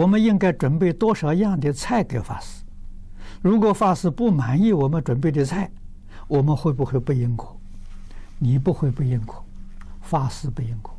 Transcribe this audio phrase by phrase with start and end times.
[0.00, 2.64] 我们应该准备多少样的菜给法师？
[3.40, 5.70] 如果法师不满意我们准备的菜，
[6.26, 7.56] 我们会不会背因果？
[8.38, 9.44] 你不会背因果，
[10.00, 10.92] 法师背因果。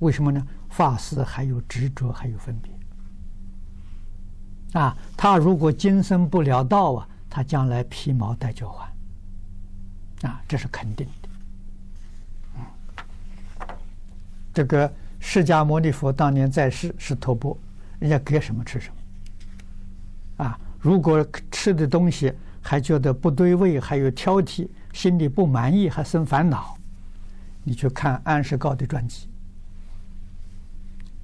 [0.00, 0.44] 为什么呢？
[0.70, 4.80] 法师还有执着，还有分别。
[4.80, 8.92] 啊，他如果今生不了道啊，他将来披毛戴角还。
[10.28, 11.28] 啊，这是肯定的。
[12.56, 12.64] 嗯，
[14.52, 17.56] 这个释迦牟尼佛当年在世是托钵。
[17.98, 18.90] 人家给什么吃什
[20.38, 20.58] 么，啊！
[20.78, 26.76] 如果吃的东西还觉得不对味，还有挑剔，心里不满意，还生烦恼，
[27.64, 29.26] 你去看安世高的传记，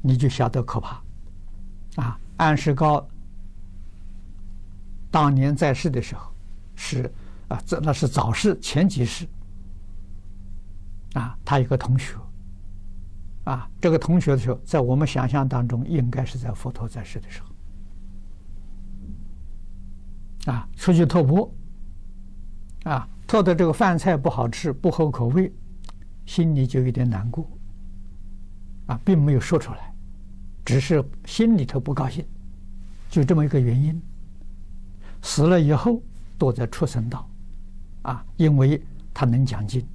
[0.00, 1.02] 你就晓得可怕。
[1.96, 3.06] 啊，安世高
[5.10, 6.32] 当年在世的时候，
[6.76, 7.12] 是
[7.48, 9.26] 啊，这那是早世前几世，
[11.14, 12.14] 啊，他有个同学。
[13.44, 17.48] 啊，这个同学的时候，在我们想象当中，应该是在佛陀在世的时候。
[20.52, 21.52] 啊，出去托钵，
[22.84, 25.52] 啊，托的这个饭菜不好吃，不合口味，
[26.26, 27.46] 心里就有点难过。
[28.86, 29.94] 啊，并没有说出来，
[30.64, 32.24] 只是心里头不高兴，
[33.08, 34.00] 就这么一个原因。
[35.22, 36.02] 死了以后，
[36.38, 37.28] 堕在畜生道，
[38.02, 38.82] 啊，因为
[39.14, 39.86] 他能讲经，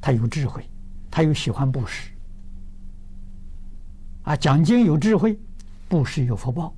[0.00, 0.68] 他有智慧，
[1.10, 2.10] 他又喜欢布施。
[4.24, 5.38] 啊，讲经有智慧，
[5.86, 6.74] 布施有福报，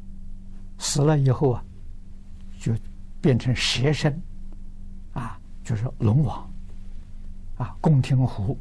[0.78, 1.64] 死了以后啊，
[2.58, 2.74] 就
[3.20, 4.20] 变成蛇身，
[5.12, 6.50] 啊，就是龙王，
[7.56, 8.58] 啊，贡庭湖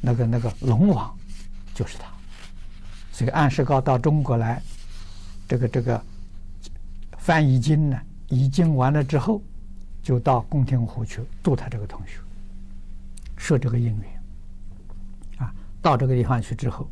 [0.00, 1.12] 那个那个龙王
[1.74, 2.06] 就是他。
[3.10, 4.62] 所以安世高到中国来，
[5.48, 6.00] 这个这个
[7.18, 9.42] 翻译经呢，译经完了之后，
[10.04, 12.20] 就到贡庭湖去度他这个同学，
[13.36, 14.22] 设这个因缘，
[15.38, 16.88] 啊，到这个地方去之后。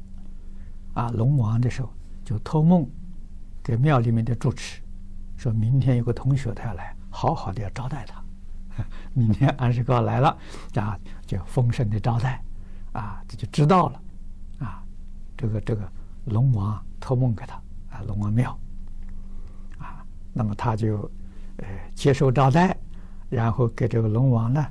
[0.98, 1.88] 啊，龙王的时候
[2.24, 2.84] 就托梦
[3.62, 4.82] 给庙里面的住持，
[5.36, 8.20] 说明天有个同学他要来，好好的要招待他。
[9.14, 10.36] 明天安世高来了，
[10.74, 12.42] 啊，就丰盛的招待，
[12.92, 14.02] 啊，这就知道了。
[14.58, 14.83] 啊，
[15.36, 15.89] 这个这个
[16.24, 17.55] 龙王托梦给他，
[17.90, 18.58] 啊，龙王庙，
[19.78, 21.08] 啊，那么他就
[21.58, 22.77] 呃接受招待，
[23.28, 24.67] 然后给这个龙王呢，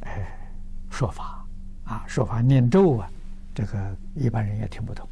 [0.00, 0.50] 哎
[0.88, 1.44] 说法，
[1.84, 3.10] 啊，说法念咒啊，
[3.54, 5.06] 这个一般人也听不懂。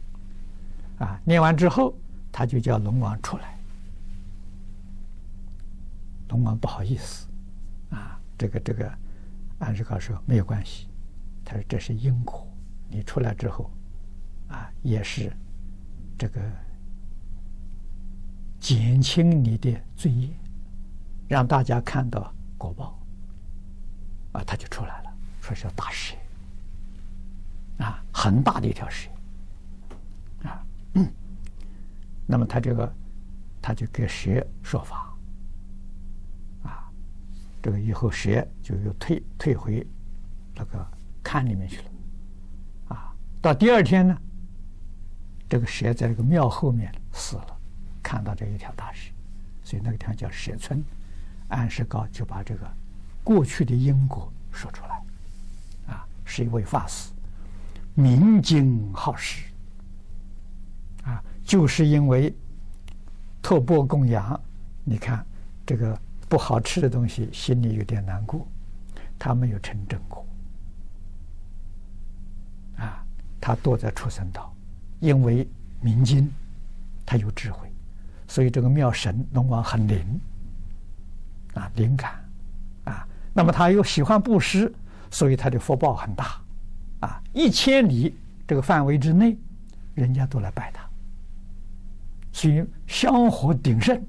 [1.00, 1.94] 啊，念完之后，
[2.31, 3.59] 他就叫龙王出来。
[6.28, 7.27] 龙王不好意思，
[7.88, 8.93] 啊，这个这个，
[9.59, 10.89] 安世高说没有关系，
[11.43, 12.47] 他说这是因果，
[12.91, 13.71] 你出来之后，
[14.49, 15.33] 啊，也是
[16.19, 16.41] 这个
[18.60, 20.28] 减轻你的罪业，
[21.28, 22.99] 让大家看到果报，
[24.33, 26.15] 啊，他就出来了，说是大蛇，
[27.78, 29.09] 啊，很大的一条蛇。
[30.94, 31.09] 嗯，
[32.30, 32.94] 那么他这个，
[33.60, 35.12] 他就给蛇说法，
[36.62, 36.88] 啊，
[37.60, 39.84] 这个以后蛇就又退退回
[40.54, 40.86] 那个
[41.24, 44.16] 龛里面去了，啊，到第二天呢，
[45.48, 47.56] 这个蛇在这个庙后面死了，
[48.00, 49.10] 看到这一条大蛇，
[49.64, 50.80] 所以那个地方叫蛇村，
[51.48, 52.72] 安世高就把这个
[53.24, 57.10] 过去的因果说出来，啊，是一位法师，
[57.94, 59.50] 明经好施。
[61.50, 62.33] 就是因为
[63.43, 64.41] 托钵供养，
[64.84, 65.27] 你看
[65.66, 68.47] 这个不好吃的东西，心里有点难过。
[69.19, 70.25] 他没有成正果，
[72.77, 73.05] 啊，
[73.41, 74.55] 他躲在畜生道，
[75.00, 75.44] 因为
[75.81, 76.31] 明经，
[77.05, 77.69] 他有智慧，
[78.28, 80.21] 所以这个庙神龙王很灵，
[81.55, 82.12] 啊，灵感，
[82.84, 84.72] 啊，那么他又喜欢布施，
[85.10, 86.41] 所以他的福报很大，
[87.00, 88.16] 啊，一千里
[88.47, 89.37] 这个范围之内，
[89.97, 90.89] 人家都来拜他。
[92.32, 94.00] 所以香火鼎盛，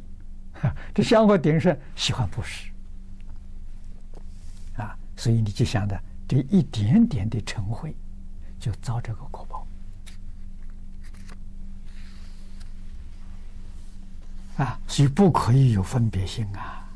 [0.94, 2.72] 这香火鼎盛喜欢布施
[4.78, 7.94] 啊，所以你就想着这一点点的嗔恚，
[8.60, 9.68] 就遭这个果报。
[14.58, 16.88] 啊，所以不可以有分别心啊，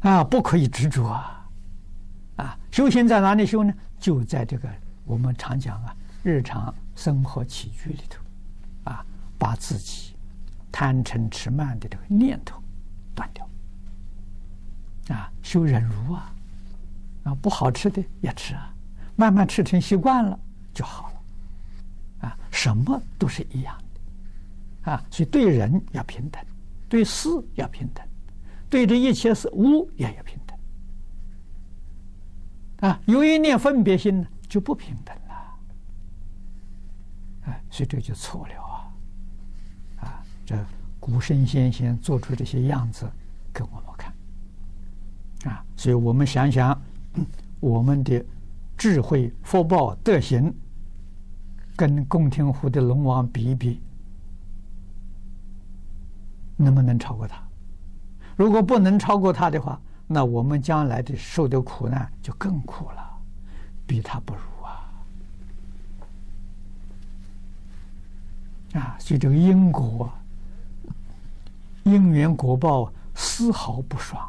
[0.00, 1.48] 啊，不可以执着啊，
[2.36, 3.74] 啊，修行在哪里修呢？
[3.98, 4.68] 就在这个
[5.04, 8.22] 我们常讲啊，日常生活起居里头。
[9.38, 10.16] 把自己
[10.72, 12.60] 贪嗔痴慢的这个念头
[13.14, 13.48] 断掉，
[15.14, 16.34] 啊，修忍辱啊，
[17.24, 18.74] 啊，不好吃的也吃啊，
[19.16, 20.38] 慢慢吃成习惯了
[20.74, 26.44] 就好了，啊，什么都是一样的，啊，所以对人要平等，
[26.88, 28.04] 对事要平等，
[28.68, 30.58] 对这一切事物也要平等，
[32.90, 35.34] 啊，有一念分别心呢，就不平等了，
[37.46, 38.67] 啊，所以这就错了。
[40.48, 40.56] 这
[40.98, 43.06] 古圣先贤做出这些样子
[43.52, 44.10] 给我们看，
[45.52, 46.80] 啊，所以我们想想，
[47.60, 48.24] 我们的
[48.74, 50.50] 智慧、福报、德行，
[51.76, 53.82] 跟贡廷湖的龙王比一比，
[56.56, 57.46] 能不能超过他？
[58.34, 63.20] 如果不能超过他的话，那我们将来的受的苦难就更苦了，
[63.86, 64.88] 比他不如啊！
[68.80, 70.10] 啊，所以这个因果、
[71.90, 74.20] 因缘果报丝毫不爽。